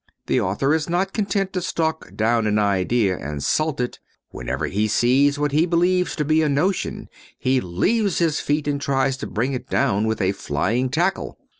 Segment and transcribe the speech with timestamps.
[0.25, 3.99] The author is not content to stalk down an idea and salt it.
[4.31, 8.81] Whenever he sees what he believes to be a notion he leaves his feet and
[8.81, 11.37] tries to bring it down with a flying tackle.